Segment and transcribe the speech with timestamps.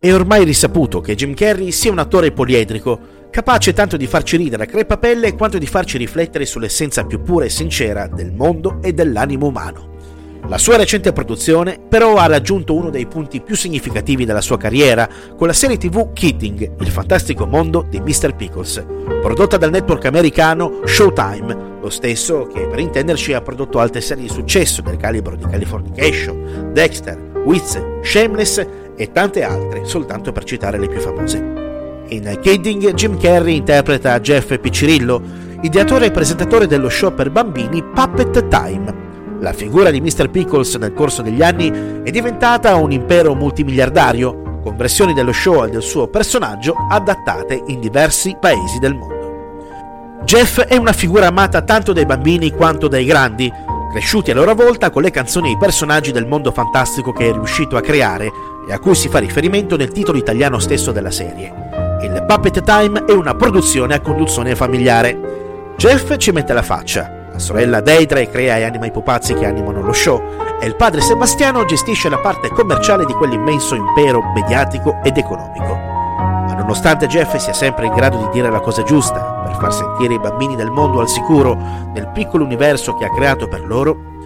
[0.00, 4.62] È ormai risaputo che Jim Carrey sia un attore poliedrico, capace tanto di farci ridere
[4.62, 9.48] a crepapelle quanto di farci riflettere sull'essenza più pura e sincera del mondo e dell'animo
[9.48, 9.96] umano.
[10.46, 15.08] La sua recente produzione però ha raggiunto uno dei punti più significativi della sua carriera
[15.36, 18.36] con la serie tv Kidding, il fantastico mondo di Mr.
[18.36, 18.86] Pickles,
[19.20, 24.30] prodotta dal network americano Showtime, lo stesso che per intenderci ha prodotto altre serie di
[24.30, 28.64] successo del calibro di Californication, Dexter, Wiz, Shameless
[28.98, 31.38] e tante altre, soltanto per citare le più famose.
[32.08, 35.22] In Kidding, Jim Carrey interpreta Jeff Piccirillo,
[35.60, 39.06] ideatore e presentatore dello show per bambini Puppet Time.
[39.40, 40.28] La figura di Mr.
[40.30, 41.70] Pickles nel corso degli anni
[42.02, 47.78] è diventata un impero multimiliardario, con versioni dello show e del suo personaggio adattate in
[47.78, 49.16] diversi paesi del mondo.
[50.24, 53.50] Jeff è una figura amata tanto dai bambini quanto dai grandi,
[53.92, 57.32] cresciuti a loro volta con le canzoni e i personaggi del mondo fantastico che è
[57.32, 58.30] riuscito a creare
[58.68, 61.50] e a cui si fa riferimento nel titolo italiano stesso della serie.
[62.02, 65.72] Il Puppet Time è una produzione a conduzione familiare.
[65.78, 69.80] Jeff ci mette la faccia, la sorella Deidre crea e anima i pupazzi che animano
[69.80, 70.20] lo show
[70.60, 75.74] e il padre Sebastiano gestisce la parte commerciale di quell'immenso impero mediatico ed economico.
[76.18, 80.14] Ma nonostante Jeff sia sempre in grado di dire la cosa giusta per far sentire
[80.14, 81.56] i bambini del mondo al sicuro
[81.94, 84.16] nel piccolo universo che ha creato per loro,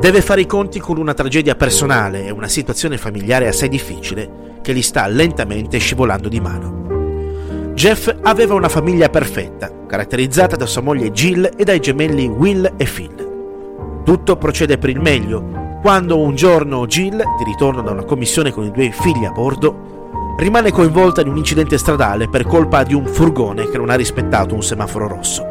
[0.00, 4.74] Deve fare i conti con una tragedia personale e una situazione familiare assai difficile che
[4.74, 7.72] gli sta lentamente scivolando di mano.
[7.74, 12.84] Jeff aveva una famiglia perfetta, caratterizzata da sua moglie Jill e dai gemelli Will e
[12.84, 14.02] Phil.
[14.04, 18.64] Tutto procede per il meglio, quando un giorno Jill, di ritorno da una commissione con
[18.64, 23.06] i due figli a bordo, rimane coinvolta in un incidente stradale per colpa di un
[23.06, 25.44] furgone che non ha rispettato un semaforo rosso.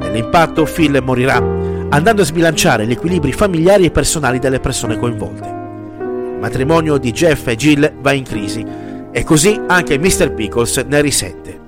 [0.00, 1.55] Nell'impatto Phil morirà
[1.90, 5.48] andando a sbilanciare gli equilibri familiari e personali delle persone coinvolte.
[5.48, 8.64] Il matrimonio di Jeff e Jill va in crisi
[9.12, 10.32] e così anche Mr.
[10.32, 11.60] Pickles ne risente.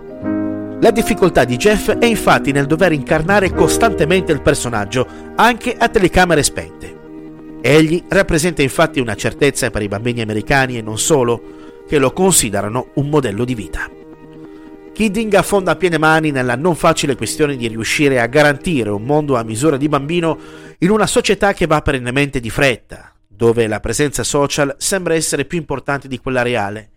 [0.81, 6.43] La difficoltà di Jeff è infatti nel dover incarnare costantemente il personaggio, anche a telecamere
[6.43, 6.97] spente.
[7.61, 12.89] Egli rappresenta infatti una certezza per i bambini americani e non solo, che lo considerano
[12.95, 13.98] un modello di vita.
[14.99, 19.37] Kidding affonda a piene mani nella non facile questione di riuscire a garantire un mondo
[19.37, 20.37] a misura di bambino
[20.79, 25.57] in una società che va perennemente di fretta, dove la presenza social sembra essere più
[25.57, 26.91] importante di quella reale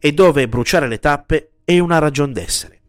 [0.00, 2.80] e dove bruciare le tappe è una ragion d'essere.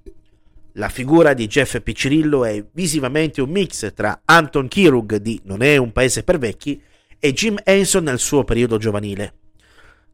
[0.72, 5.78] La figura di Jeff Piccirillo è visivamente un mix tra Anton Kirug di Non è
[5.78, 6.82] un paese per vecchi
[7.20, 9.34] e Jim Henson nel suo periodo giovanile.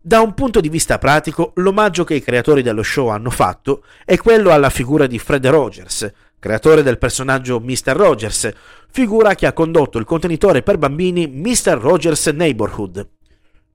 [0.03, 4.17] Da un punto di vista pratico, l'omaggio che i creatori dello show hanno fatto è
[4.17, 7.95] quello alla figura di Fred Rogers, creatore del personaggio Mr.
[7.95, 8.51] Rogers,
[8.89, 11.78] figura che ha condotto il contenitore per bambini Mr.
[11.79, 13.07] Rogers Neighborhood.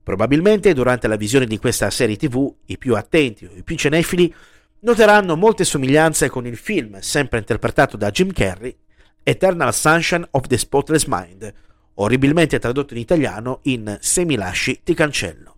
[0.03, 4.33] Probabilmente durante la visione di questa serie tv i più attenti o i più cinefili
[4.81, 8.75] noteranno molte somiglianze con il film, sempre interpretato da Jim Carrey,
[9.23, 11.53] Eternal Sunshine of the Spotless Mind,
[11.95, 15.56] orribilmente tradotto in italiano in Se mi lasci ti cancello.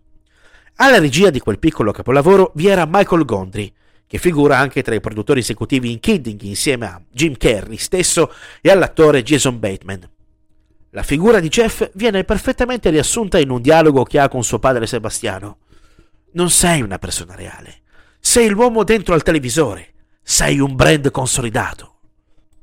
[0.81, 3.69] Alla regia di quel piccolo capolavoro vi era Michael Gondry,
[4.07, 8.31] che figura anche tra i produttori esecutivi in Kidding insieme a Jim Carrey stesso
[8.61, 10.09] e all'attore Jason Bateman.
[10.91, 14.87] La figura di Jeff viene perfettamente riassunta in un dialogo che ha con suo padre
[14.87, 15.57] Sebastiano.
[16.31, 17.81] Non sei una persona reale,
[18.17, 21.95] sei l'uomo dentro al televisore, sei un brand consolidato.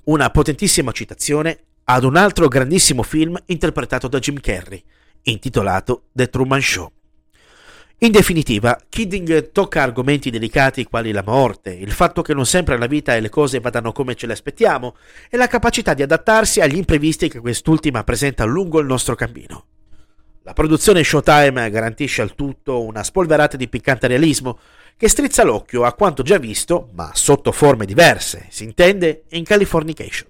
[0.04, 4.82] Una potentissima citazione ad un altro grandissimo film interpretato da Jim Carrey,
[5.24, 6.90] intitolato The Truman Show.
[8.00, 12.86] In definitiva, Kidding tocca argomenti delicati quali la morte, il fatto che non sempre la
[12.86, 14.96] vita e le cose vadano come ce le aspettiamo
[15.30, 19.64] e la capacità di adattarsi agli imprevisti che quest'ultima presenta lungo il nostro cammino.
[20.42, 24.58] La produzione Showtime garantisce al tutto una spolverata di piccante realismo
[24.94, 30.28] che strizza l'occhio a quanto già visto, ma sotto forme diverse, si intende, in Californication.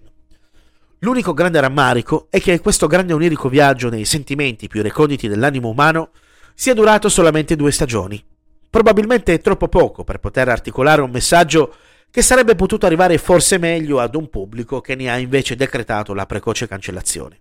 [1.01, 6.11] L'unico grande rammarico è che questo grande onirico viaggio nei sentimenti più reconditi dell'animo umano
[6.59, 8.25] sia durato solamente due stagioni.
[8.71, 11.75] Probabilmente troppo poco per poter articolare un messaggio
[12.11, 16.25] che sarebbe potuto arrivare forse meglio ad un pubblico che ne ha invece decretato la
[16.25, 17.39] precoce cancellazione.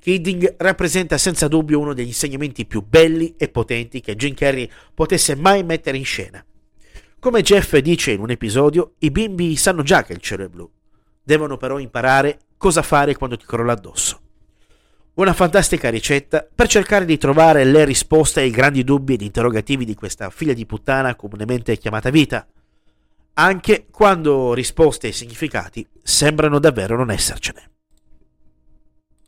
[0.00, 5.36] Kidding rappresenta senza dubbio uno degli insegnamenti più belli e potenti che Jim Carrey potesse
[5.36, 6.42] mai mettere in scena.
[7.18, 10.70] Come Jeff dice in un episodio, i bimbi sanno già che il cielo è blu,
[11.22, 14.20] devono però imparare cosa fare quando ti crolla addosso.
[15.14, 19.94] Una fantastica ricetta per cercare di trovare le risposte ai grandi dubbi ed interrogativi di
[19.94, 22.44] questa figlia di puttana comunemente chiamata vita,
[23.34, 27.73] anche quando risposte e significati sembrano davvero non essercene.